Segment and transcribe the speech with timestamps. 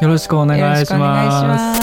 [0.02, 1.82] ろしくお願いします。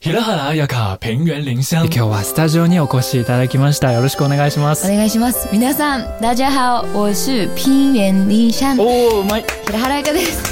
[0.00, 1.82] 平原綾香、平原林香。
[1.86, 3.92] 今日はスタジオにお越しいただきました。
[3.92, 4.90] よろしくお願いします。
[4.90, 5.48] お願いします。
[5.52, 8.74] 皆さん、大家好、我是平原林香。
[8.82, 9.44] おお、うまい。
[9.66, 10.42] 平原綾香です。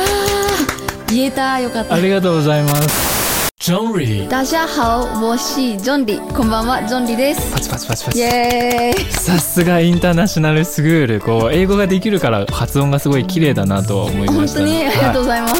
[1.06, 1.94] あ、言えた、よかった。
[1.96, 3.17] ありがとうございます。
[3.60, 4.28] ジョンリー。
[4.28, 6.34] ダジャハオ、もし、ジョンリー。
[6.36, 7.52] こんばんは、ジョンリーです。
[7.52, 8.18] パチパチパチパチ。
[8.20, 9.04] イエーイ。
[9.12, 11.20] さすがインターナショナルスクール。
[11.20, 15.54] こう、英語ができるから発音がすごい綺麗だなと思いました、ね、本当に、ありがとうございます。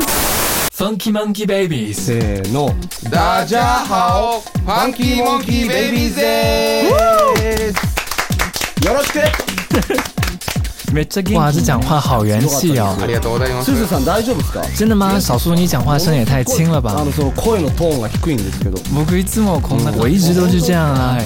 [0.72, 2.70] ファンキーマンキーベイビーせーの
[3.10, 10.17] ダジャハオファンキーモンキーベイビーズですよろしく
[11.34, 12.96] 哇，这讲话好元气哦！
[13.88, 14.60] さん大丈夫ですか？
[14.74, 15.18] 真的吗？
[15.20, 16.96] 小叔，你讲话声也太轻了吧！
[16.98, 17.04] 我
[20.08, 21.18] 一直都是这样啊！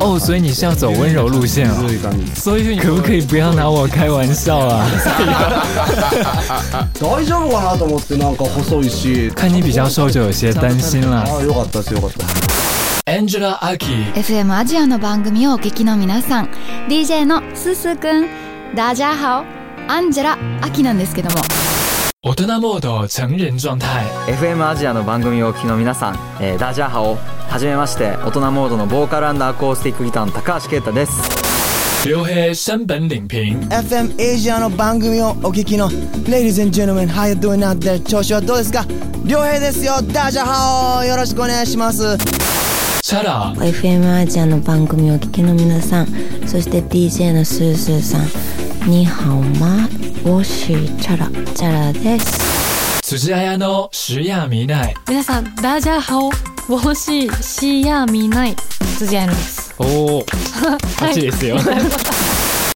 [0.00, 1.74] 哦，所以你是要走温柔路线啊！
[2.36, 4.88] 所以可不可以不要拿我开玩笑了？
[5.04, 5.18] 大
[7.24, 9.30] 丈夫かなと思ってなんか細いし。
[9.34, 11.22] 看你比较瘦，就有些担心了。
[11.24, 12.24] 啊，良かった、良かった。
[13.04, 16.48] エンジェラ・アキ FM アジアの番組をお聞きの皆さん
[16.88, 18.28] DJ のすすくん
[18.76, 21.42] ダジャハオアンジェラ・アキなんですけども
[22.22, 38.84] 大人モード成人状態 FM アジアの番組をお聞きの皆さん、えー、ダジャハオはじめまして大人モードのボーカルアコースティックギターの高橋啓太です両平新聞点評 FM アジアの番組をお聞きの Ladies and gentlemen, how you doing out there 調子はどうですか
[39.24, 42.61] 両平ですよダジャハオよろしくお願いします
[43.12, 46.06] たら FM アジアの番組をお聞きの皆さん
[46.46, 48.18] そして DJ のスースーさ
[48.86, 49.84] んニハオマ
[50.34, 58.56] ウォシチャラチャラです辻彩のシやみな皆さんダジャハオウォシシやみない
[58.96, 61.56] 辻彩のですおお8 ですよ、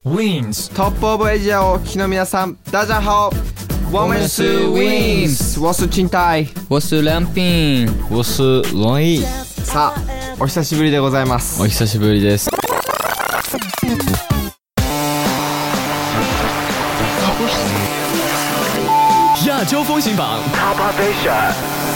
[0.05, 9.25] ウィンズトップオブエジアをお聞きの皆さんダジャハオウォスン我们是ウォ n g s ウォスランピンウォスロイ
[9.67, 12.57] さあお久しぶりでございますお久しぶりですあ
[19.67, 21.96] 洲风行榜 Top Asia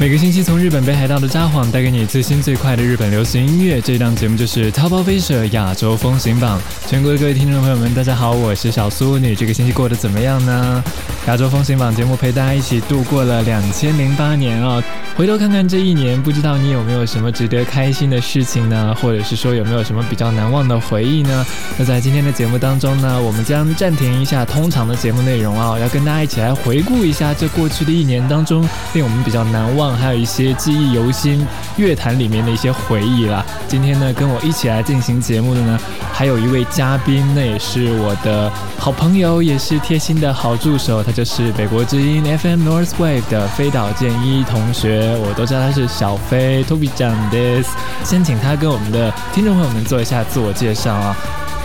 [0.00, 6.58] 每个星期从日本北海道的札幌带给你最新最快的日本流行音乐，这一档节目就是《淘宝飞车亚洲风行榜》。
[6.90, 10.82] 全国的各位听众朋友们，大家好，我是小苏你这个星期过得怎么样呢？
[11.28, 14.82] 《亚洲风行榜》节目陪大家一起度过了两千零八年啊。
[15.18, 18.96] 回头看看这一年，不知道你有没有什么值得开心的事情呢？
[19.02, 21.44] 或者是说有没有什么比较难忘的回忆呢？
[21.76, 29.89] 那在今天的节目当中呢，我们将暂停一下通常的节目内容啊，要跟大家一起来回顾一下这过去的一年当中令我们比较难忘。
[29.94, 31.46] 还有一些记忆犹新，
[31.76, 33.44] 乐坛里面的一些回忆啦。
[33.68, 35.78] 今天呢，跟我一起来进行节目的呢，
[36.12, 45.16] 还有一位嘉宾，那也是我的好朋友，也是贴心的好助手，他就是北国之音 FM North Wave 的飞岛健一同学。
[45.26, 47.70] 我都知道他是小飞 Toby j a m i s
[48.04, 51.14] 先请他跟我们的听众朋友们做一下自我介绍啊。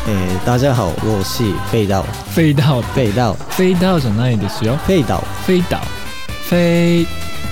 [0.08, 0.14] 诶，
[0.46, 4.78] 大家好，我是飞岛，飞岛，飞岛，飞岛在哪里的时候？
[4.86, 5.80] 飞岛，飞岛，
[6.48, 7.04] 飞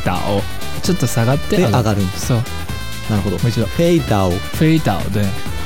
[0.06, 0.63] 岛。
[0.84, 2.38] ちょっと下がってで上がるんですそう
[3.10, 5.22] なるほどもう一度フェイターをフェイターで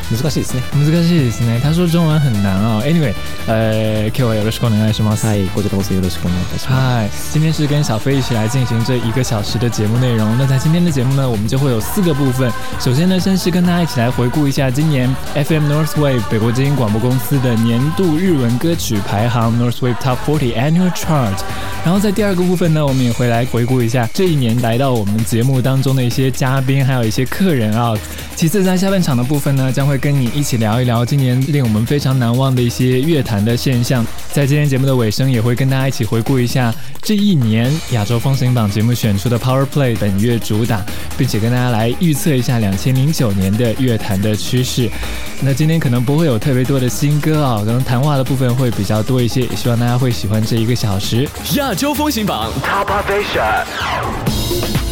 [0.09, 0.61] 難しいですね。
[0.73, 1.59] 難しいですね。
[1.61, 2.81] 他说中文很难啊。
[2.85, 3.13] Anyway，
[3.45, 5.25] 呃，今日はよろしくお願いします。
[5.27, 5.45] はい。
[5.53, 6.69] ごじゃたごついよろしくお願いします。
[6.69, 7.09] はい。
[7.33, 10.25] 今天是跟小飞一起来进行这一个小时的节目内容。
[10.37, 12.49] 那在今天的节目呢，我们就会有四个部分。
[12.79, 19.77] 首先呢，先是跟大家一起来回顾一下今年 FM n o r t h w a v e 北国精英广播公司的年度日文歌曲排行 n o r t
[19.81, 21.35] h w a v e Top Forty Annual Chart。
[21.83, 27.93] 然后在第二个部分呢，我们也会来回顾一下这一年来到我们节目当中的一些嘉宾，还有一些客人啊。
[28.37, 40.85] 其次在下半场的部分呢，将会跟你一起聊一聊今年令我们非常难忘的一些乐坛的现象，在今天节目的尾声，也会跟大家一起回顾一下这一年亚洲风行榜节目选出的 Power Play 本月主打，
[41.17, 44.89] 并且跟大家来预测一下两千零九年的乐坛的趋势。
[45.41, 54.86] 那今天可能不会有特别多的新歌啊，可能谈话的部分会比较多一些，希望大家会喜欢这一个小时亚洲风行榜 Top Asia。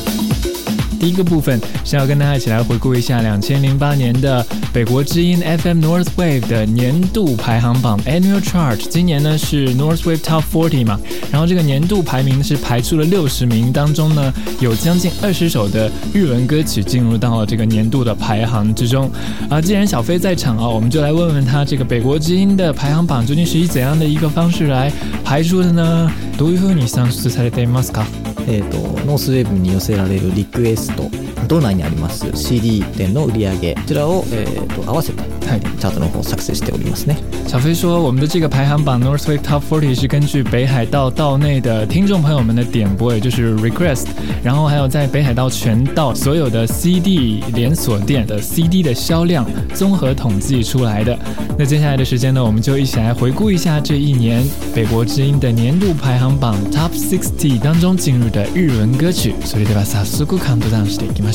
[1.07, 4.43] 一个部分是要跟大家一起来回顾一下两千零八年的
[4.73, 8.75] 北国之音 FM North Wave 的年度排行榜 Annual Chart。
[8.89, 10.99] 今年呢是 North Wave Top 40嘛，
[11.31, 19.09] 然后这个年度排名是排出了六十名，当中呢有将近二十首的日文歌曲进入到了这个年度的排行之中。
[19.47, 24.91] 啊，既然小飞在场啊，我们就来问问他这个北国之音的排行榜究竟是以怎样的一个方式来
[25.23, 26.11] 排出的呢？
[26.37, 28.03] どういうふうに算出されていますか？
[28.47, 34.45] えっとに寄せられるリクエス또道内にあります CD 店の売上、こちらをえ
[34.75, 37.17] と合わせてチャートの方を作成しておりますね。
[37.47, 44.05] 小飞说，我们的这个排行榜 Northway Top 40是根据北海道道内的听众朋友们的点播，也就是 request，
[44.43, 51.17] 然后还有在北海道全道所有的 CD 连锁店的 CD 的销量综合统计出来的。
[51.57, 54.43] 那接下来的时间呢，我们就一起来回顾一下这一年
[54.73, 59.35] 北国之音的年度排行榜 Top 60当中进入的日文歌曲。
[59.45, 61.34] それでは早速カウントダウンしていきまし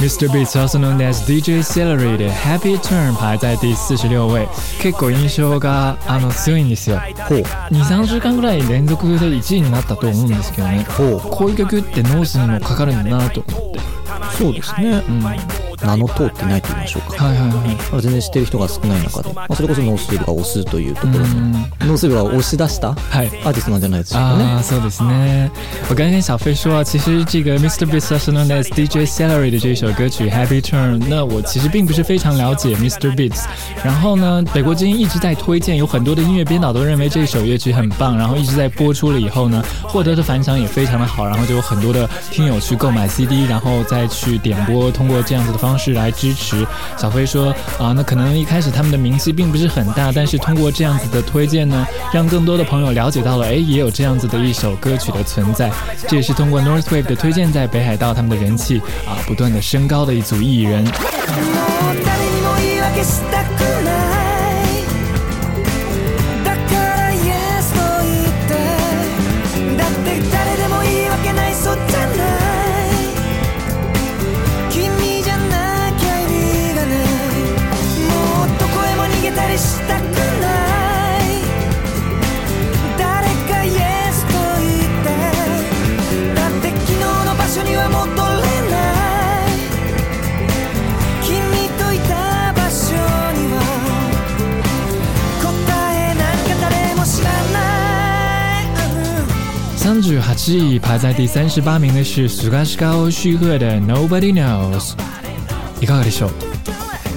[0.00, 0.32] Mr.
[0.32, 4.48] Beats, also known as DJ Celery で Happy Turn 排在第46位。
[4.80, 6.96] 結構印象があの強いんですよ。
[7.28, 7.38] ほう。
[7.42, 10.84] 2、3週間ぐらい連続で1位になったと思うんですけどね。
[10.84, 11.20] ほう。
[11.20, 13.80] こういう曲ってノースにもかかるんだなと思って。
[14.38, 15.04] そうですね。
[15.06, 15.59] うん。
[15.86, 17.24] なの通ってないと言いましょうか。
[17.24, 18.02] はいはいはい。
[18.02, 21.18] 全然知ってる人が少ない中で、まあそれこそノースビルが押すというところ。
[21.18, 22.94] ノースビルが押し出した。
[22.94, 23.28] はい。
[23.30, 24.44] ィストなんじゃないですかね。
[24.44, 25.50] あ、そうですね。
[25.88, 27.86] 我刚刚跟小飞说啊，其实这个 Mr.
[27.86, 31.00] Beats 是 known as DJ Celery 的这一首歌曲 Happy Turn。
[31.08, 33.14] 那我其实并不是非常了解 Mr.
[33.14, 33.44] Beats。
[33.84, 38.16] 然后呢，北国音一直在推荐，有很多的音乐编导都认为这首乐曲很棒。
[38.16, 41.26] 然后一直在播出了以后呢，获得的反响也非常的好。
[41.26, 45.69] 然后就有很多的听友去购买 CD，然后再去点播，通过这样子的方。
[45.70, 55.70] 方式来支持小飞说啊，那可能一开始他们的名气并不是很大，但是通过这样子的推荐呢，让更多的朋友了解到了，哎，也有这样子的一首歌曲的存在。
[56.08, 60.84] 这也是通过 Northwave 的推荐，在北海道他们的人气啊，不断的升高的一组艺人。
[100.10, 100.34] 十八
[100.68, 104.96] 位，排在第三十八名的是 Nobody Knows。
[105.80, 106.30] いかがでしょう？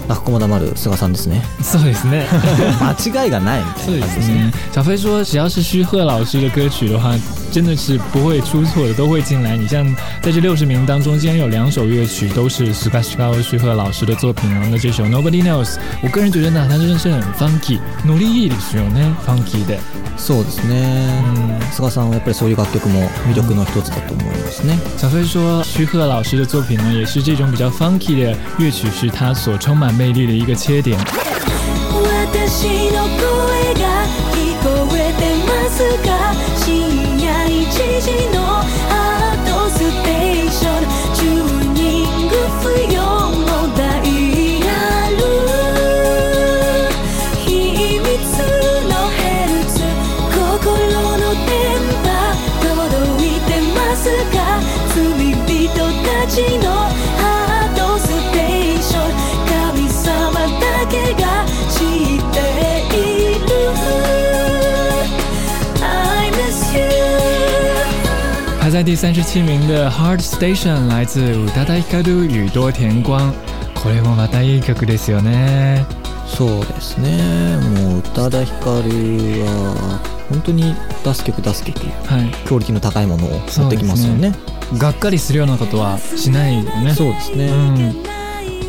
[0.10, 1.42] あ、ここもる菅さんですね。
[1.64, 2.28] そうですね。
[2.80, 4.06] 間違いがないみたいな。
[4.06, 4.52] ですね。
[4.76, 7.16] 小飞说，只要是徐老师的歌曲的话。
[7.53, 9.55] 真的是不会出错的，都会进来。
[9.55, 9.86] 你像
[10.24, 14.67] 在这六十名当中，竟然有两首乐曲都是 s 斯 h k 卡尔徐鹤老师的作品啊！
[14.72, 19.77] 那这首 Nobody Knows，我个人觉得呢，它的是很 Funky，努力いい使用呢 f u n k y 的。
[20.17, 21.62] そうですね。
[21.72, 24.75] スカさんはやっぱりそういう楽曲も魅力の一つだと思いますね。
[24.98, 30.98] 小飞说，徐鹤老师的作品呢，也是这种比较 Funky 的乐曲，是他所充满魅力的一个切点。
[68.84, 73.32] 在第三十七名的 Hard Station 来自宇多田ヒカル宇多田光。
[73.75, 75.86] これもまたいい曲ですよね。
[76.28, 77.58] そうですね。
[77.80, 80.75] もう宇多田ヒカルは本当に
[81.06, 84.32] 出す曲出す曲、はい、クオリティの高いものを持ってきますよね。
[84.32, 84.36] ね
[84.78, 86.94] がっかりするようなことはしないよね。
[86.94, 87.46] そうですね。
[87.48, 88.23] うん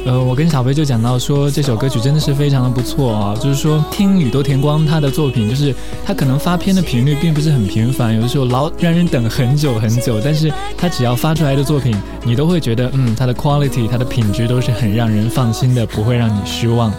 [0.05, 3.35] 呃，我跟小飞就讲到说，这首歌曲真的是非常的不错啊。
[3.37, 5.75] 就是说，听宇多田光他的作品，就是
[6.05, 10.21] 他可能发片的频率并不是很频繁，有的时候老让人等很久很久。
[10.23, 16.93] 但是，他只要发出来的作品，你都会觉得，嗯，他的 quality，他的品质都是很让人放心的，不会让你失望。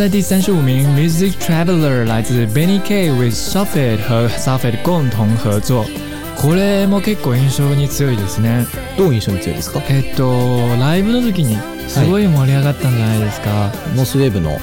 [0.00, 5.84] 在第三十五名，Music Traveler 来自 Benny K with Sofit 和 Sofit 共同合作。
[6.36, 8.64] これも結構印象に強いですね。
[8.96, 9.82] どう印象に強いですか？
[9.90, 13.50] えっとライブの時にすごい盛り上がったんじゃないですか。
[13.50, 14.60] はい、モスウェーブの、はい、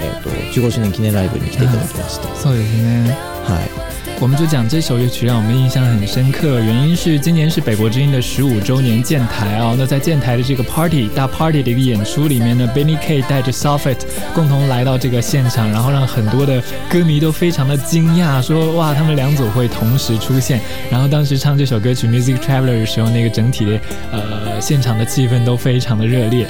[0.00, 2.26] えっと15周年記念ライブに来ていただきました。
[2.28, 3.10] はい、そうですね。
[3.44, 3.87] はい。
[4.20, 6.58] 我们就讲这首乐曲，让我们印象很深刻。
[6.58, 9.76] 原因是今年是北国之音的十五周年建台啊。
[9.78, 13.98] 那在建台的这个 party 大 party 的一个演出里面呢，Benny K 带着 Soft，
[14.34, 16.60] 共同来到这个现场，然后让很多的
[16.90, 20.60] 歌迷都非常的惊讶，说哇，他们两组会同时出现。
[20.90, 26.44] 然后当时唱这首歌曲《Music Traveler》的时候，那个整体的呃现场的气氛都非常的热烈。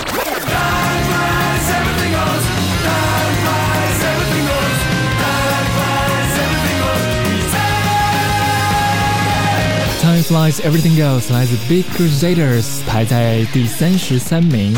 [10.29, 14.75] Flies Everything Goes 来自 Big Crusaders，排在第三十三名。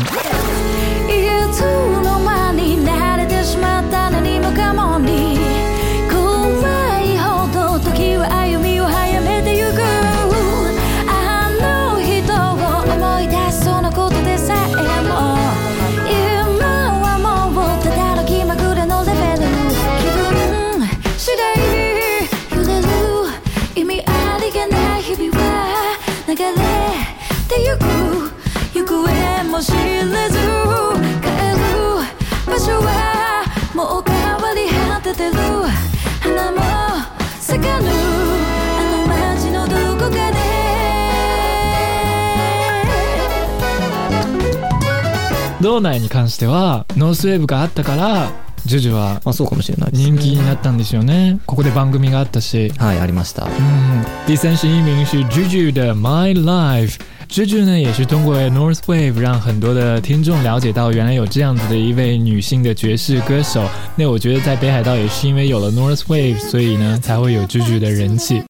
[45.61, 48.29] 道内に関してはノースウェーブがあったから
[48.65, 51.39] ジュジュはあそうかもしれない人気になったんですよね。
[51.47, 52.69] ここで番組があったし。
[52.77, 53.45] はい、ありました。
[53.45, 56.99] 嗯，第三是一名是 Juju 的 My Life。
[57.27, 63.63] Juju 呢，也是通过 North Wave 让很多的听众了解到，原来有这样子的一位女性的爵士歌手。
[63.95, 68.43] 那我觉得在北海道也是因为有了 North Wave，所以呢才会有 Juju 的人气。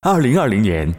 [0.00, 0.92] 二零二零年。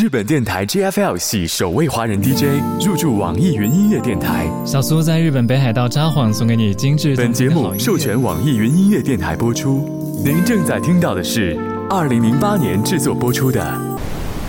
[0.00, 11.56] 日本电台 JFL 系首位华人 DJ 入驻网易云音乐电台，小苏在日本北海道札幌送给你精致本节目授权网易云音乐电台播出，您正在听到的是
[11.90, 13.60] 2008年制作播出的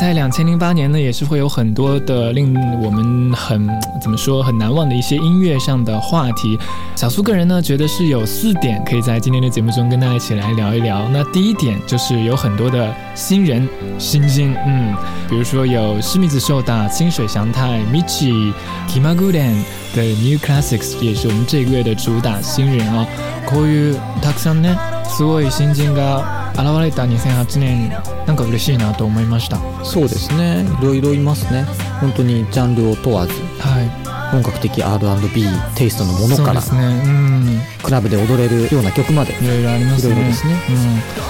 [0.00, 3.68] 在两千零八年呢，也是会有很多的令我们很
[4.00, 6.56] 怎么说很难忘的一些音乐上的话题。
[6.94, 11.08] 小苏个人呢，觉得是有四点可以在今天的节目中跟大家一起来聊一聊。
[11.08, 14.94] 那第一点就是有很多的新人新星，嗯，
[15.28, 18.52] 比如说有西米子秀 i 清水祥太、Michi
[18.88, 19.64] k i m a g u d e n
[19.96, 23.04] 的 New Classics，也是我们这个月的主打新人啊。
[23.48, 27.88] いうたくさんねすごい新人が現れた2008年
[28.26, 31.64] なんか嬉しいなと思いましたそうですねいろいろいますね
[32.00, 35.44] 本当にジャンルを問わず、はい、本格的 R&B
[35.76, 40.58] テイストのものからそうですね、うん、クラブで踊れるような曲までいろいろありますねいろいろですね、ん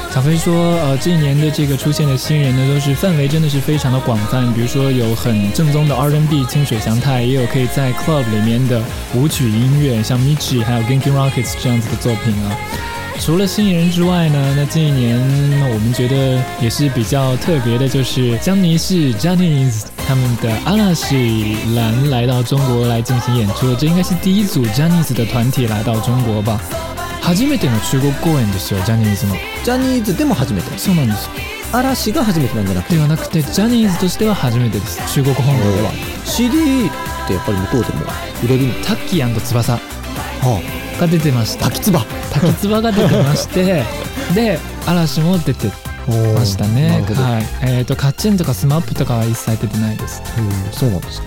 [0.08, 0.52] 小飞说
[0.88, 8.80] 呃近年的这个出现的新人呢都是范围真的是非常的广泛比如说有很正宗的 R&B 清水祥太也有可以在 club 里面的
[9.14, 15.18] 舞曲音乐像 Michi 还有 Genki Rockets 这样子的作品啊除了新人之外呢，那近一年
[15.70, 26.60] 我们觉得也是比较特别的，就是江尼 j a n s 他们的阿拉西兰来到中国来进行演出，这应该是第一组 j a n s 的团体来到中国吧。
[27.20, 29.34] 初めての中国公演ですよ、ジャニーズの。
[29.62, 31.28] ジャニーズでも初めてそうなんです。
[31.72, 35.90] 嵐が初めてなんじゃなくてではなくて、ジャニーズとしては初めてです、中国本土では。
[36.24, 36.90] CD っ
[37.26, 38.06] てやっぱり向こうでも
[38.44, 39.72] 売れるのタッキー翼。
[39.76, 39.80] は
[40.42, 41.66] あが出てました。
[41.66, 42.00] 滝つば。
[42.32, 43.82] 滝つばが出てまして、
[44.34, 45.68] で嵐も出て
[46.34, 47.04] ましたね。
[47.14, 47.44] はい。
[47.62, 50.22] えっとカチンとかスマップとかは一切出てないです。
[50.38, 51.22] うん、そうなんです。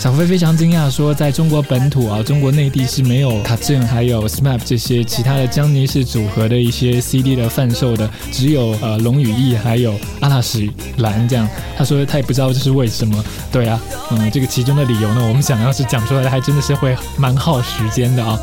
[0.00, 11.48] 小飞非常惊讶，说在中国本土啊，中国内地是没有卡チ还有 SMAP 这些其他的江尼式组合的一些 CD 的贩售的，只有呃龙羽翼还有阿拉什蓝这样。
[11.78, 13.22] 他说他也不知道这是为什么。
[13.52, 13.78] 对啊，
[14.10, 18.36] 嗯，这个其中的理由呢，我们想要是讲出来，还真的是会蛮耗时间的啊。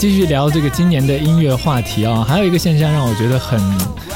[0.00, 3.60] 继续聊这个今年的音乐话题啊，还有一个现象让我觉得很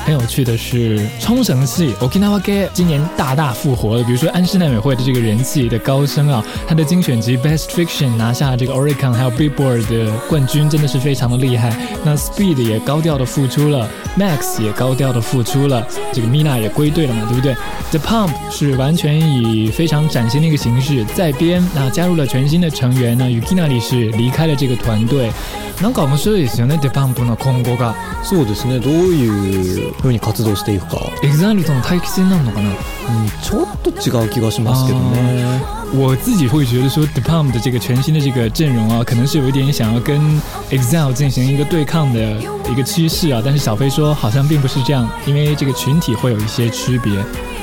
[0.03, 4.03] 很有趣的是，冲绳系 Okinawa a 今年大大复活了。
[4.03, 11.71] 比如说安室奈美惠的这个人气的高升啊，他的精选集 Best Fiction 拿下这个 Oricon 还有 Billboard 的冠军，真的是非常的厉害。
[12.03, 13.87] 那 Speed 也高调的复出了
[14.19, 17.55] ，Max 也高调的复出了，这个 Mina 也归队了嘛，对不对
[17.91, 25.31] ？The Pump 是完全以非常崭新的一个形式在编，那加入了全新的成员，那与 u k i n a 里是离开了这个团队。
[25.83, 32.75] なんか面白いですよねデパンプの今後がそうですねどういうふうに活動していくかエグザイルとの対決になるのかな、うん、
[33.43, 40.21] ちょっと違う気がしますけどね我自己会觉得说 d e p u m 的这个全新的这个阵容啊，可能是有一点想要跟
[40.71, 42.21] Exile 进行一个对抗的
[42.71, 43.41] 一个趋势啊。
[43.45, 47.13] 但是小飞说好像并不是这样，因为这个群体会有一些区别。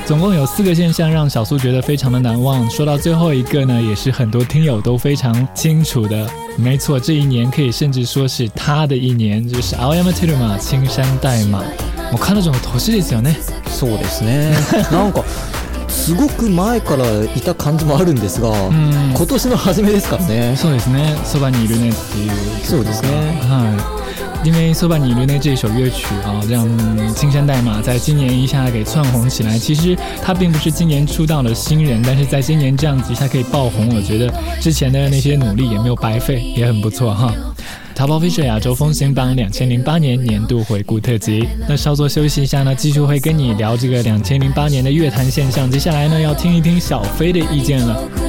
[0.06, 2.68] 总共有四个现象让小苏觉得非常的难忘。
[2.70, 6.28] 说到最后一个呢，也是很多听友都非常清楚的。
[6.56, 11.62] 没错，这一年可以甚至说是他的一年，就是《I am a t e a m e r 嘛，《青山黛》码。
[12.12, 13.34] 我看这种头饰ですよね。
[13.70, 14.54] そうですね。
[14.90, 15.24] 何 故。
[15.92, 22.32] すごく前からいた感じもあるんですが、今年の初めですからねそうですね「そばにいるね」っていう
[22.64, 26.66] そうですねはい因为《苏巴尼留内》这首乐曲啊，让
[27.14, 29.56] 青山黛玛在今年一下给窜红起来。
[29.56, 37.32] 其实他并不是今年出道的新人，但是在今年这样子一下可以爆红，我觉得之前的那些努力也没有白费，也很不错哈。
[37.96, 45.70] 《淘宝飞车亚洲风行榜2008年年度回顾特辑》，那稍作休息一下呢，继续会跟你聊这个2008年的乐坛现象。
[45.70, 48.21] 接下来呢，要听一听小飞的意见了。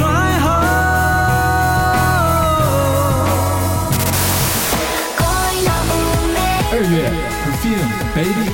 [0.00, 0.31] Try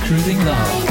[0.09, 0.88] Cruising Love.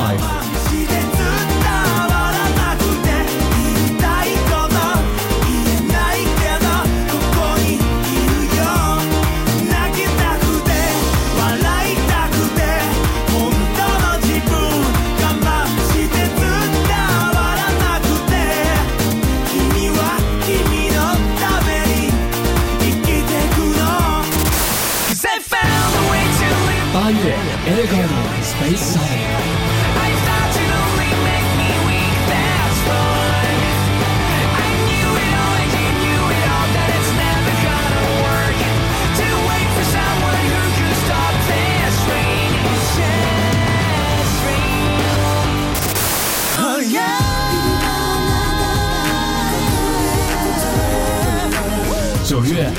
[0.00, 1.09] live.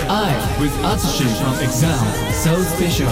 [0.08, 3.10] I, with Atsushi from Exam, so special.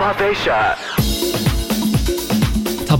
[0.00, 0.79] Pop Up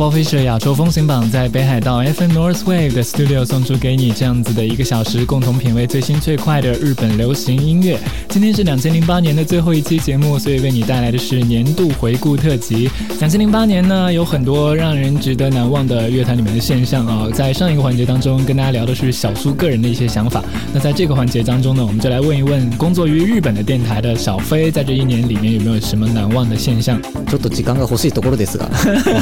[0.09, 7.99] f i 亚洲风行榜在北海道 FM North Wave 的 studio 送出给你这样子的一个小时，共同品味最新最快的日本流行音乐。
[8.31, 12.89] 今天是两千零八年的最后一期节目，所以为你带来的是年度回顾特辑。
[13.19, 17.29] 两千零八年呢，有很多让人值得难忘的乐坛里面的现象啊。
[17.35, 20.43] 在上一个环节当中，跟大家聊的是小苏个人的一些想法。
[20.73, 26.99] 那在这个环节当中呢，我们就来问一问工作于日本的电台的小飞，在这一年里面有没有什么难忘的现象？
[27.29, 28.65] ちょっと時間が欲しいところですが、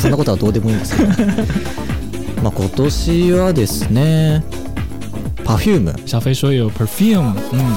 [0.01, 0.68] そんなことはどうでも。
[0.69, 4.45] 思いますけど まあ今年はですね
[5.45, 7.77] Perfume 小飞说有 Perfume，嗯。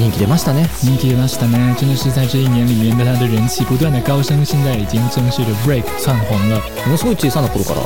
[0.00, 0.68] 人気出ましたね。
[0.82, 6.60] 人気出ましたね，真的是在这一年里面，他的人气不断的高升，现在已经正式的 break 窜红了。
[6.84, 7.82] ものすごい小さな頃から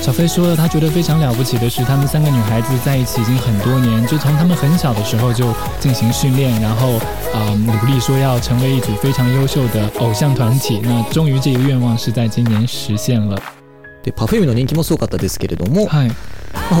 [0.00, 5.44] 小飞说，了，他觉得非常了不起的是，她们三个女孩子在一起已经很多年，就从她们很小的时候就
[5.78, 6.92] 进行训练，然后
[7.34, 10.80] 啊努力说要成为一组非常优秀的偶像团体。
[10.82, 13.36] 那终于，这个愿望是在今年实现了。
[13.36, 13.40] はい。
[14.02, 14.12] 北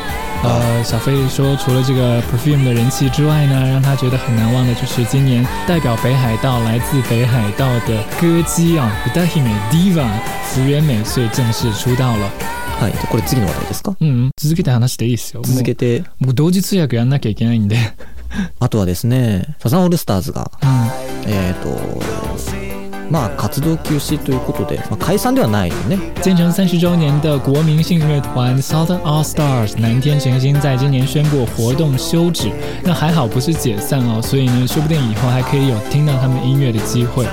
[0.44, 10.08] 呃，小飞说，除了这个 Perfume 的人气之外呢，让他觉得很难忘的就是今年代表北海道、来自北海道的歌姬啊，Utahime Diva
[10.46, 12.32] 福原美穗正式出道了。
[12.82, 13.96] はい、これ次の話題ですか？
[14.02, 15.44] うん、続けて話していいですよ。
[15.44, 17.78] 続けて、もう同時通訳やんなきゃいけないんで
[18.60, 21.62] あとはですね、サザンオールスターズが、うん、えっ、ー、
[22.56, 22.61] と。
[23.12, 25.98] まあ、活動休止ということで、まあ、解散ではないよね。
[26.24, 32.50] 建成三十周年的国民性乐团 Southern All Stars 南天神星在今年宣布活动休止，
[32.86, 37.26] 那还好不是解散哦，所以呢，说不定以后还可以有听到他们音乐的机会。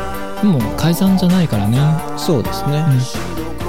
[0.43, 1.79] もう解散じゃないからね。
[2.17, 2.83] そうですね。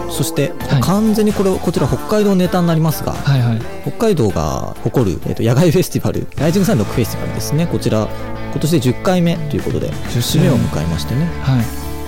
[0.09, 8.07] そして、はい、完全にこれこちら北海道ネタになりますが、はいはい、北海道が誇る、えー、と野外フェスティバルライジングサンドクフェスティバルですねこちら
[8.53, 11.65] 今年で10回目ということで1周目を迎えましてね、はい、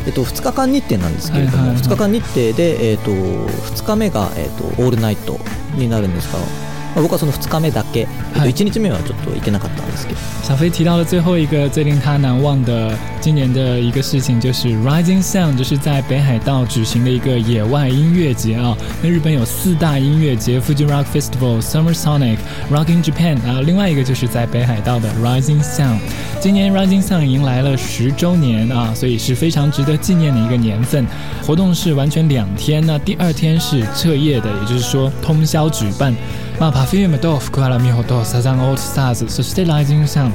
[0.07, 5.37] えっと、2日間日程なんですけれども、は2日間日程で、えっと、2日目が、えっと、オールナイト
[5.75, 8.07] になるんですがはそ是2日
[8.41, 10.15] 目，一日目ですけど。
[10.43, 18.75] 小飞提到了最后一个最令他难忘的今年的一个事情，就是 Rising Sun，o d 就是在北海道举行的一个野外音乐节啊。
[19.01, 22.37] 那日本有四大音乐节：Fuji Rock Festival、Summer Sonic、
[22.69, 25.97] Rocking Japan，然后另外一个就是在北海道的 Rising Sun o。
[25.97, 25.99] d
[26.41, 31.05] 今年 Rising Sun o d 迎来了十周年啊，所以是非常值得纪念的一个年份。
[31.45, 36.13] 活动是完全两天，那第二天是彻夜的，也就是说通宵举办。
[36.61, 40.31] まあ、Perfume と福原美穂とサザンオールスターズそしてライジングャン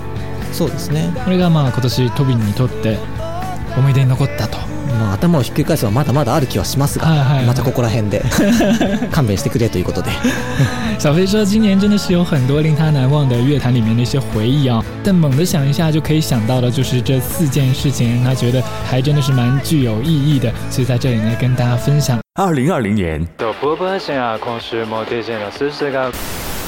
[0.52, 2.98] そうですねこれがまあ今年トビンにとって
[3.78, 4.58] 思い出に残ったと
[4.98, 8.22] まあ、頭をひっくり返すはまだまだある気はしますが、はいはいはい、またここら辺で
[9.12, 10.10] 勘弁してくれということで
[10.98, 14.84] 小飞说，今年真的是有很多令他难忘的乐坛里面的一些回忆啊、哦。
[15.04, 22.18] 但猛地想一下，就可以想到的就是这四件事情，他觉得还真的是蛮具有意义的，所以在这里呢跟大家分享。
[22.38, 23.26] 二零二零年，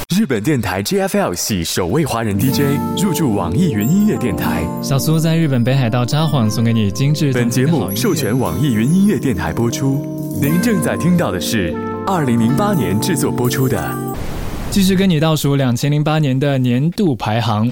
[0.08, 4.64] 日本电台 JFL 系首位华人 DJ 入驻网易云音乐电台。
[4.82, 7.34] 小苏在日本北海道札幌送给你精致。
[7.34, 10.38] 本节目授权网易云音乐电台播出。
[10.40, 11.74] 您正在听到的是
[12.06, 13.94] 二零零八年制作播出的，
[14.70, 17.70] 继续跟你倒数两千零八年的年度排行。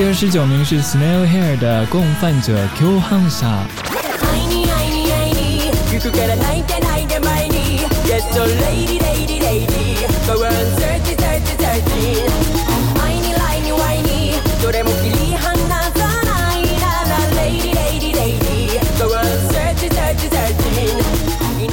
[0.00, 3.46] 第二十九名是 Snail Hair 的《共犯者共犯者》。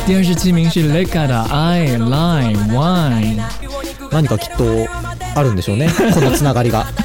[0.05, 3.41] 第二十七名是 Leka 的 I Line Wine。
[4.11, 4.65] 何かきっと
[5.33, 6.87] あるんでしょうね、このつながりが。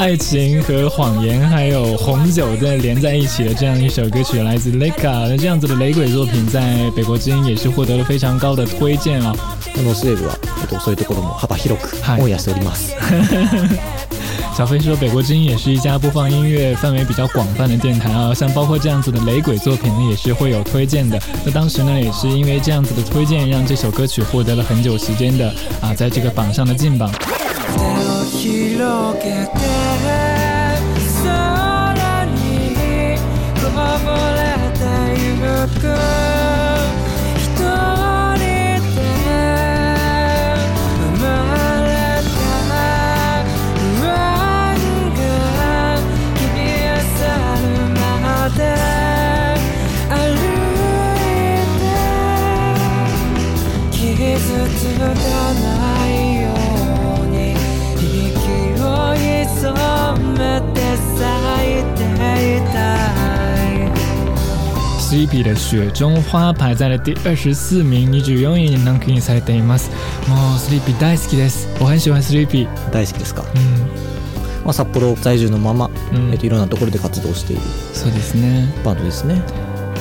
[0.00, 9.36] 爱情和谎言，还有红酒的连在一起的这样一首歌曲，来自雷 a 那这样子的雷鬼作品，在北国之音也是获得了非常高的推荐啊。
[9.76, 12.94] のは、とそういうところも幅広く応しております。
[14.56, 21.20] 小飞说，北国之音也是一家播放音乐范围比较广泛的电台啊，像包括这样子的雷鬼作品呢，也是会有推荐的。
[21.44, 27.12] 那当时呢，也是因为这样子的推荐，让这首歌曲获得了很久时间的啊，在这个榜上的进榜。
[27.82, 29.60] を広げて
[31.22, 33.18] 空に
[33.60, 33.70] こ
[34.04, 36.39] ぼれてゆく
[65.10, 69.90] シービで雪中花排在了第二十四名、二十四位にランクインされています。
[70.28, 71.66] もうスリーピー大好きです。
[71.80, 72.92] お返しはスリーピー。
[72.92, 73.42] 大好きですか。
[73.42, 73.50] うん。
[74.64, 77.62] まあ札幌在住のまま、うん、えっといろんなところで活動している。
[77.92, 78.72] そうですね。
[78.84, 79.42] バンドですね。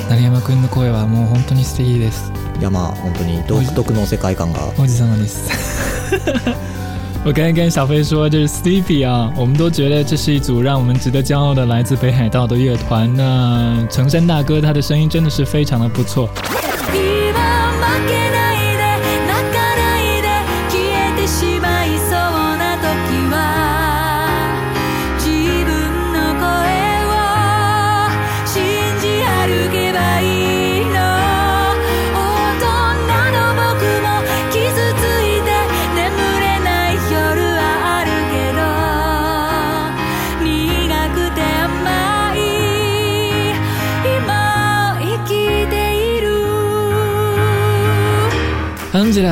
[0.09, 2.31] 成山君の声はもう本当に素敵です。
[2.59, 4.59] いやまあ本当に独特の世界観が。
[4.79, 5.49] おじさまです。
[7.29, 13.07] 我刚才跟小飞说，这是 s t e v i e 啊，我们都觉得这是一组让我们值得骄傲的来自北海道的乐团。
[13.15, 16.27] 那成山大哥他的声音真的是非常的不错。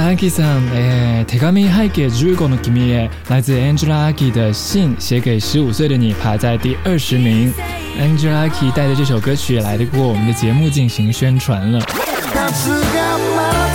[0.07, 0.71] t h a k you, some.
[0.73, 2.33] 哎，手写
[3.29, 7.53] 来自 Angelaki 的信，写给十五岁的你，排在第二十名。
[7.99, 13.66] Angelaki 带着这首歌曲来得过我们的节目进行宣传了。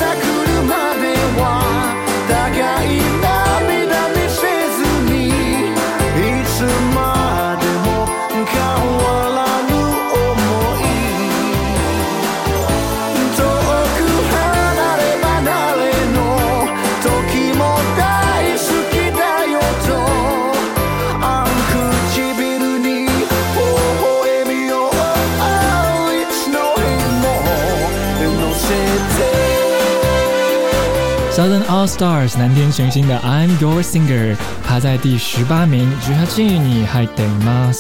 [32.03, 34.35] Stars 蓝天群星的《I'm Your Singer》
[34.67, 37.71] 排在第十八名，接下来你还得吗？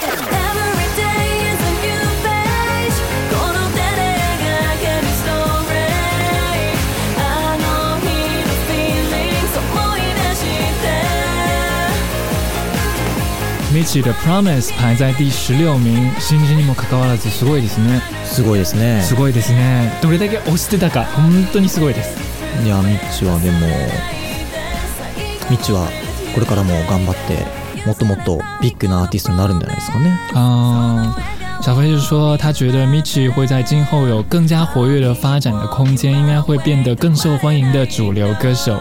[13.80, 22.14] ミチル Promise 排在第十六名新人にもかかわらずすごいですねすごいですねすごいですねどれだけ推してたか本当にすごいです
[22.62, 23.60] いやミッチはでも
[25.50, 25.88] ミッチは
[26.34, 38.80] これからも頑張ってもっともっとビッグなアーティストになるんじゃないですかねああ小飞就说，他觉得 Michi 会在今后有更加活跃的发展的空间，应该会变得更受欢迎的主流歌手。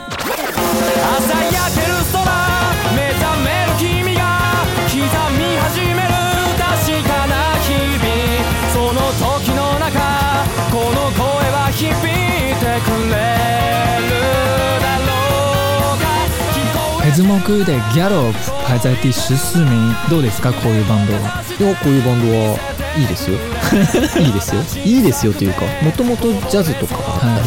[17.49, 21.21] 曲でギャロップ排在第十四名どうですかこういうバンドは
[21.59, 22.59] いやこういうバンドは
[22.99, 23.39] いいですよ
[24.23, 27.43] いいですよいいですよというかもともとジャズとかがあったり、はい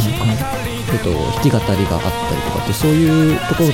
[0.94, 3.74] えっと、弾き語りがあったりとかってそういうところの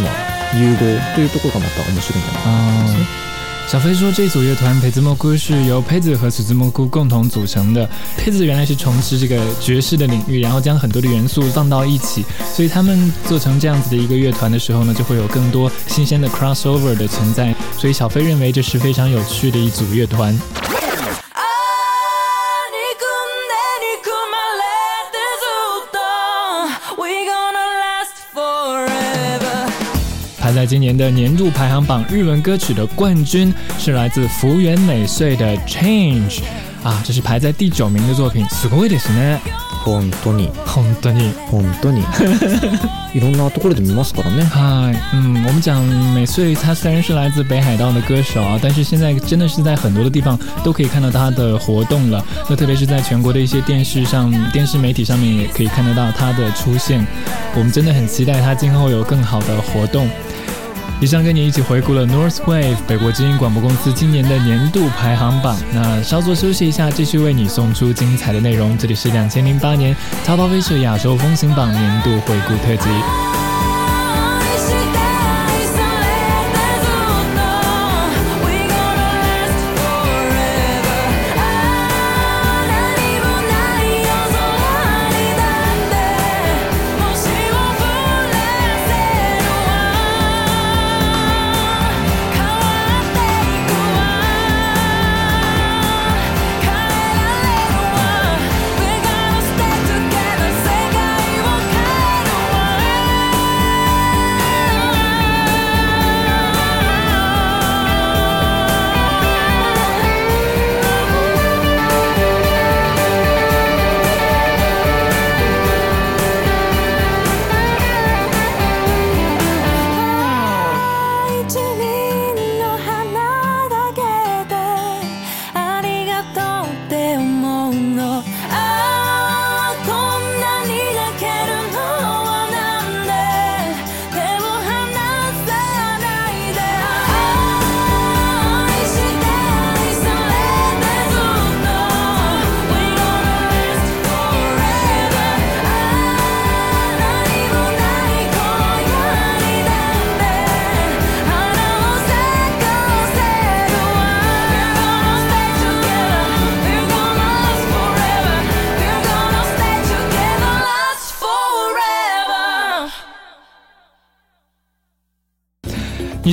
[0.56, 0.78] 融合
[1.16, 3.27] というところがまた面白いんじゃないかと思いますね。
[3.70, 7.88] 小飞说：“这组乐团培子蘑菇是由培子和紫子蘑菇共同组成的。
[8.16, 17.54] 培子原来是从事这个爵士的领域，然后将很多的元素放到一起，所以他们做成这样子的一个乐团的时候呢，就会有更多新鲜的 crossover 的存在。
[17.78, 20.34] 所以小飞认为这是非常有趣的一组乐团。”
[30.58, 36.40] 在今年的年度排行榜，日文歌曲的冠军是来自福原美穗的《Change》
[36.84, 38.44] 啊，这是排在第九名的作品。
[38.48, 39.38] すごいですね。
[39.86, 42.02] 本当に、本当に、本当に。
[43.14, 44.44] いろんなところで見ますからね。
[44.46, 44.98] はい。
[45.16, 45.76] 嗯，おむちゃ
[46.16, 52.24] 美穗，她虽然是来自北海道的歌手啊，但是现在真的是在很多的地方都可以看到她的活动了。
[52.50, 57.06] 那特别是在全国的一些电视上、电视媒体上面也可以看得到她的出现。
[57.56, 60.10] 我们真的很期待她今后有更好的活动。
[61.00, 65.56] 以上跟你一起回顾了 Northwave 北国之音广播公司今年的年度排行榜。
[65.72, 68.76] 那稍作休息一下，继续为你送出精彩的内容。
[68.80, 69.94] 这里是两千零八年
[70.26, 73.37] 《淘宝卫视亚洲风行榜》年度回顾特辑。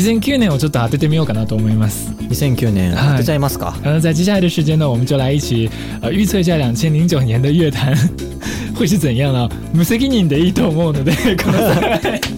[0.04, 2.10] 2009年をちょっと当ててみようかなと思います。
[2.12, 3.74] 2009年、当てちゃいますか。
[3.82, 5.70] 然后在接下来的时间呢，我们就来一起
[6.02, 7.94] 呃预测一下2009年的乐坛
[8.76, 9.48] 会是怎样了。
[9.72, 12.33] 無責任でいいと思うので、こ の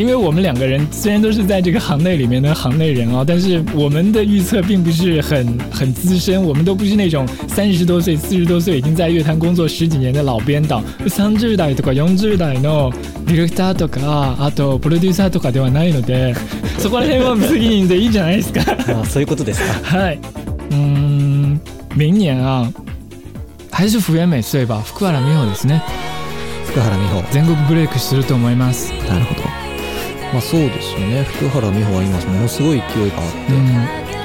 [0.00, 10.82] 因为我们两个人虽然都是在这个行内里面的行内人哦，但是我们的预测并不是很很资深，我们都不是那种三十多岁、四十多岁已经在乐坛工作十几年的老编导。
[11.06, 12.90] 三十代とか四十代の
[13.26, 16.34] ディレクターとかあとプロデューサーとかではないので、
[16.80, 18.62] そこら辺は不吉にでいいじゃないですか？
[18.72, 19.98] 啊，そういうことですか？
[19.98, 20.18] はい。
[20.70, 21.60] うん、
[21.94, 22.74] みん
[24.00, 24.40] 福原美
[25.34, 25.82] 穂ですね。
[26.64, 28.94] 福原美穂、全国ブレイクすると思います。
[29.06, 29.49] なるほど。
[30.32, 33.66] まあ、そうですよね福原美穂は今ものすごい勢いがあって、うん、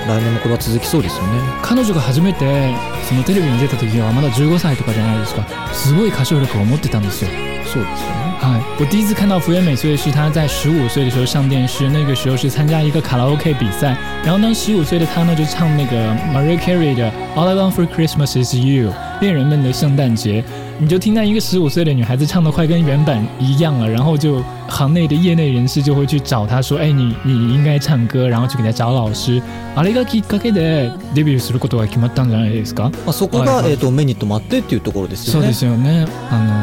[0.07, 2.73] 来年もこれは続きそうですよね彼女が初めて
[3.09, 7.31] そのテレビに出た時はまだ15歳とかじゃないですかすごい歌唱力を持ってたんですよ
[7.65, 15.95] そうですよねはい我第一次看到福原美穗是她在十五歳的时候上电视，那个时候是参加一个卡拉 OK 比赛，然后呢，十五歳的她呢就唱那个
[16.33, 18.89] Mariah Carey 的《All I Want for Christmas Is You》，
[19.19, 20.43] 恋人们的圣诞节。
[20.77, 23.89] 你就听到一个十五岁的女孩子唱的，快跟原版一样了。
[23.89, 29.41] 然后就行内的业内人士就会去找她说：“哎，你你应该唱歌。”然后就给她找老师。
[29.73, 32.91] あれがきっかけでデビューすることが決まったんじゃないですか？
[33.07, 35.39] あそこはえっと目にとまってっていうところですよね。
[35.39, 36.05] そうですよね。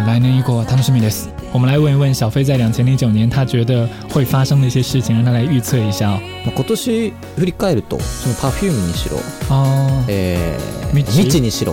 [0.07, 1.31] 来年以降楽しみです。
[1.51, 6.19] 我们来问一问小飞，在两千零九年他觉得会发生的一些事情，让他来预测一下。
[6.55, 6.77] 今年
[7.37, 9.19] 振り返ると、そのパフュームにしろ、
[10.09, 10.59] え、
[10.93, 11.73] ミチにしろ。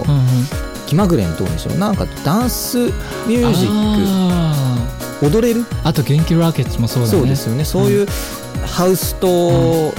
[0.89, 8.07] 気まぐれのとうでしょなんかダンスミュージック踊れるあと元気ラケッツもそうだねそうですよねそういう、
[8.65, 9.35] ハウスと、うん、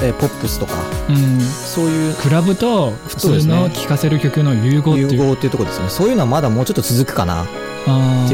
[0.05, 0.73] えポップスとか、
[1.09, 7.47] うん、そういうクラブと普通の聴かせる曲の融合っていう融合っていうところですねそういうのはまだもうちょっと続くかな
[7.87, 8.29] 嗯，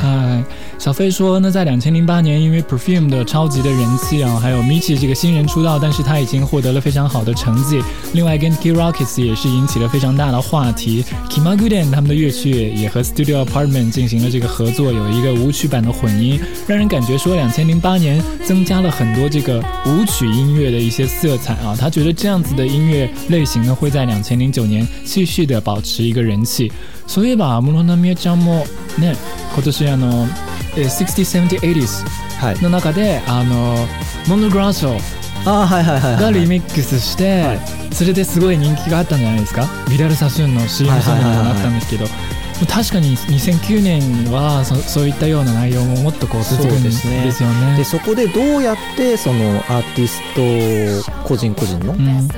[0.00, 0.44] 嗨，
[0.78, 7.82] 小飞说，那在两千零八年，因为 perfume 的超级的人气啊，还有 m i c j i 这个新人出道，但是他已经获得了非常好的成绩。
[8.12, 11.04] 另外，跟 Ki Rockets 也是引起了非常大的话题。
[11.28, 21.76] k i m a g u d e n 他们的乐曲也和 Studio Apartment 进行了这个合作，有一个舞曲版的混音，让人感觉说两千零八年增加了很多这个舞曲音乐的一些色彩啊。
[21.78, 26.70] 他觉得这样子的音乐类型呢，会在两千零九年继续的保持一个人气。
[27.12, 28.64] そういえば安室奈美恵ちゃんも
[28.98, 29.14] ね
[29.52, 30.24] 今年あの
[30.76, 33.74] 607080s の中で、はい、あの
[34.30, 36.22] モンドグラはい、はい。
[36.22, 42.06] がリミックスして、はい、それですごい人気があったんじゃないですかビダル・サスーンの CM ソングにもなったんですけど。
[42.70, 47.32] 確かに2009年はそそういったような内容ももっとこう出てくるんですよね。
[47.32, 47.46] そで、
[47.78, 49.36] ね、そこでどうやってその
[49.68, 52.28] アーティスト個人個人の、うん、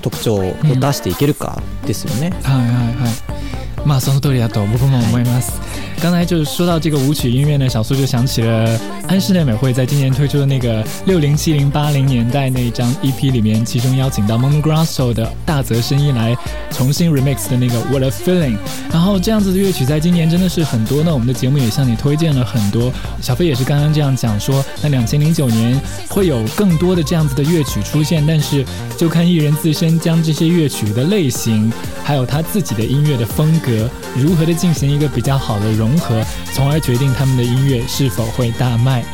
[0.00, 2.28] 特徴を出していけるかですよね。
[2.32, 8.76] うん、はいはいはいまあその通りだと僕も思います、はい刚才就是说到这个舞曲音乐呢，小苏就想起了
[9.06, 16.36] 安室奈美惠在今年推出的那个六零七零八零年代那一张 EP 里面，其中邀请到 Monogrosso 的大泽伸一来
[16.72, 18.56] 重新 remix 的那个 What a Feeling。
[18.90, 22.92] 然后这样子的乐曲在今年真的是很多呢，我们的节目也向你推荐了很多。
[23.20, 28.64] 小飞也是刚刚这样讲说，那两千零九年会有更多的这样子的乐曲出现，但是
[28.98, 31.72] 就看艺人自身将这些乐曲的类型，
[32.02, 35.91] 还有他自己的音乐的风格如何的进行一个比较好的融。
[35.92, 36.24] 融合，
[36.54, 39.04] 从而决定他们的音乐是否会大卖。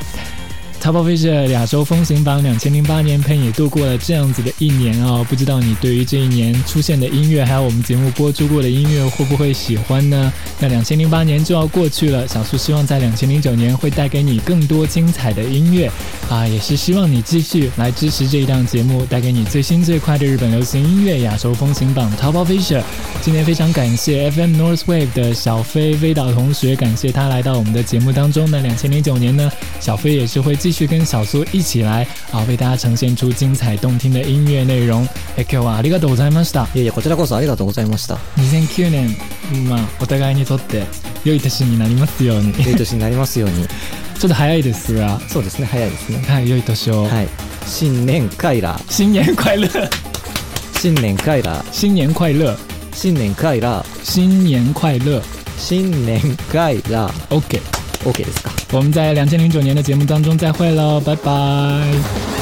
[0.81, 10.33] Top Asia 亚洲风行榜两千零八年陪你度过了这样子的一年哦，不知道你对于这一年出现的音乐，还有我们节目播出过的音乐会不会喜欢呢？
[10.61, 15.91] 那两千零八年就要过去了，小苏希望在两千零九年会带给你更多精彩的音乐
[16.31, 22.83] 啊，也是希望你继续来支持这一档节目，带给你最新最快的日本流行音乐、亚洲风行榜 Top Asia。
[23.20, 28.49] 今天非常感谢 FM North Wave 的小飞飞岛同学，感谢他来到我们的节目当中。
[28.51, 29.51] 那两千零九年呢，
[29.81, 35.02] 小飞也是会继继续跟小苏一起来啊，为大家呈现出精彩动听的音乐内容。
[35.38, 36.64] え今日はありがとうございました。
[36.74, 38.16] いやいやこちらこそありがとうございました。
[38.36, 39.16] 2009年
[39.66, 40.84] まあお互いにとって
[41.24, 42.52] 良い年になりますように。
[42.62, 43.64] 良い年になりますように。
[44.20, 45.18] ちょっと早いですが。
[45.26, 46.22] そうですね早いですね。
[46.28, 47.04] はい良い年を。
[47.04, 47.28] はい。
[47.66, 48.78] 新年快乐。
[48.90, 49.68] 新年快乐。
[50.82, 51.64] 新年快乐。
[51.72, 52.56] 新年快乐。
[52.92, 53.72] 新年快乐。
[54.04, 55.22] 新年快乐。
[55.58, 56.20] 新年
[56.52, 57.10] 快乐。
[57.30, 57.78] OK。
[58.05, 58.51] OK，ですか。
[58.72, 62.38] 我们在两千零九年的节目当中再会喽，拜拜。